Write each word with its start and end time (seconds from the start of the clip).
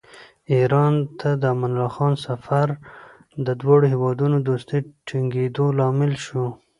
ایران 0.53 0.93
ته 1.19 1.29
د 1.41 1.43
امان 1.53 1.71
الله 1.75 1.91
خان 1.95 2.13
سفر 2.27 2.67
د 3.45 3.47
دواړو 3.61 3.85
هېوادونو 3.93 4.37
دوستۍ 4.47 4.79
ټینګېدو 5.07 5.65
لامل 5.79 6.13
شو. 6.25 6.43